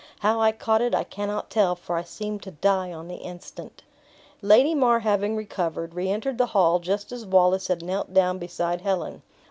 [0.21, 3.83] How I caught it I cannot tell, for I seemed to die on the instant."
[4.41, 8.81] Lady Mar having recovered, re entered the hall just as Wallace had knelt down beside
[8.81, 9.21] Helen.